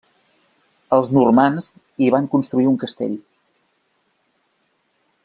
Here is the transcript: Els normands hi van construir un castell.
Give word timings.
Els 0.97 1.09
normands 1.17 1.67
hi 2.05 2.09
van 2.17 2.29
construir 2.37 2.67
un 2.71 2.81
castell. 2.87 3.15